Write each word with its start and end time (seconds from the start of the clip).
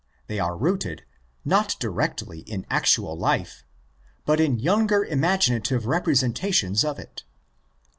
They 0.25 0.39
are 0.39 0.57
rooted, 0.57 1.03
not 1.45 1.75
directly 1.79 2.39
in 2.39 2.65
actual 2.71 3.15
life, 3.15 3.63
but 4.25 4.39
in 4.39 4.57
younger 4.57 5.05
imaginative 5.05 5.85
representations 5.85 6.83
of 6.83 6.97
it. 6.97 7.23